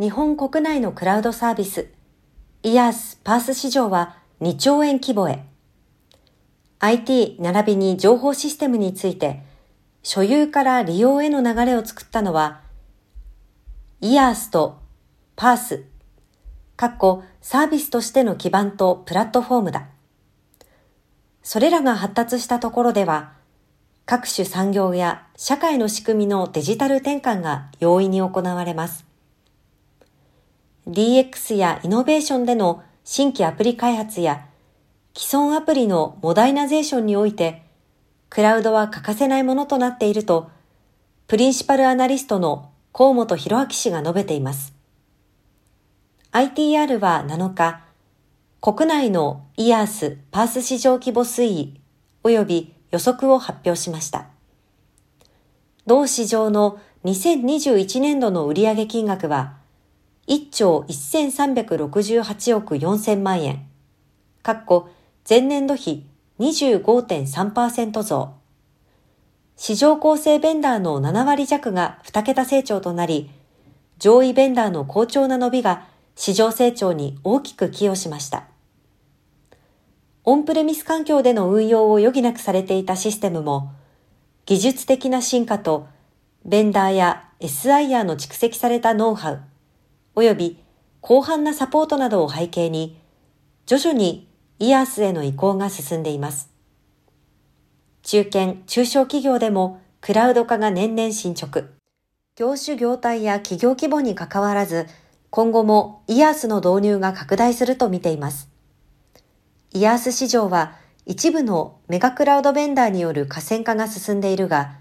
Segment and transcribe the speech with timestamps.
[0.00, 1.88] 日本国内のクラウドサービス、
[2.62, 5.44] イアースパース市場は2兆円規模へ。
[6.78, 9.42] IT 並びに情報システムについて、
[10.04, 12.60] 所有から利用への流れを作ったのは、
[14.00, 14.78] イアースと
[15.34, 15.84] パース、
[16.76, 19.88] かっこサービスとしての基盤とプラットフォームだ。
[21.42, 23.32] それらが発達したところでは、
[24.06, 29.07] 各種産業や社会の仕組みのデジタル転換が容易に行われます。
[30.88, 34.46] DX やイノベーションでの新規アプリ開発や
[35.14, 37.62] 既存アプリのモダイナゼーションにおいて、
[38.30, 40.50] クラウドは欠かせないものとなっていると、
[41.26, 44.72] プリンシパルアナリストの河本博明氏が述べています。
[46.32, 47.82] ITR は7日、
[48.60, 51.80] 国内のイヤースパース市場規模推移
[52.22, 54.26] 及び予測を発表しました。
[55.86, 59.57] 同市場の2021年度の売上金額は
[60.28, 63.66] 1兆1368億4000万円、
[64.42, 64.90] かっこ
[65.26, 66.06] 前年度比
[66.38, 68.34] 25.3%増。
[69.56, 73.30] 市場構成ベンダーの7割弱が2桁成長となり、
[73.98, 78.44] 上位ベンダーの好調な伸びが市場成長に大きく寄与しました。
[80.24, 83.72] オンプレミス環境での運用を余儀なくされていたシステムも、
[84.44, 85.86] 技術的な進化と、
[86.44, 89.40] ベンダーや SIR の蓄積されたノウハウ、
[90.22, 90.64] 及び
[91.02, 93.00] 広範なサポートなどを背景に、
[93.66, 96.50] 徐々にイヤースへの移行が進んでいます。
[98.02, 101.64] 中堅・中小企業でもクラウド化が年々進捗。
[102.36, 104.86] 業種業態や企業規模に関わらず、
[105.30, 108.48] 今後もイヤースの導入が拡大すると見ています。
[109.74, 114.76] イヤース市場は一部のメガクラウドベンダーによる河川化が進んでいるが、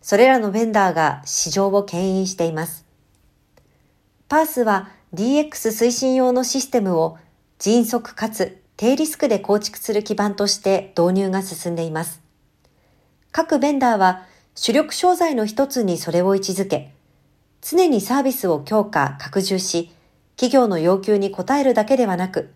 [0.00, 2.87] それらのベンダーが市場を牽引しています。
[4.28, 7.18] パースは DX 推進用のシステムを
[7.58, 12.20] 迅速かつ低リスクで構築する基盤として導入が進んでいます。
[13.32, 16.92] 各ベンダーは主力商材の一つにそれを位置づけ、
[17.62, 19.90] 常にサービスを強化、拡充し、
[20.36, 22.50] 企業の要求に応えるだけではなく、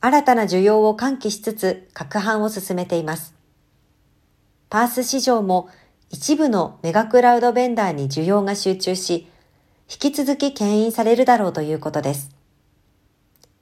[0.00, 3.34] 新たな需要を喚起しつつ、拡販を進めています。
[4.68, 5.68] パース市場も
[6.10, 9.28] 一部のメガクラウドベンダーに需要が集中し、
[9.90, 12.30] 引き続き牽引されるだろうということです。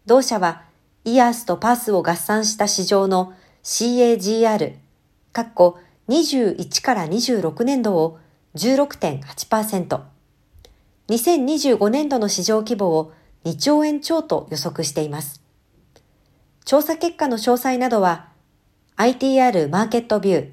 [0.06, 0.62] 同社は、
[1.04, 3.32] イヤースとパースを合算した市場の
[3.64, 4.76] CAGR、
[5.32, 5.78] 括弧
[6.08, 8.18] 21から26年度を
[8.54, 10.00] 16.8%、
[11.08, 13.12] 2025年度の市場規模を
[13.44, 15.42] 2兆円超と予測しています。
[16.64, 18.28] 調査結果の詳細などは
[18.96, 20.48] ITR マーケットビュー、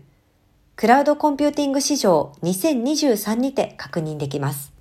[0.75, 4.78] クラウドコンピューティング市場2023にて確認できます。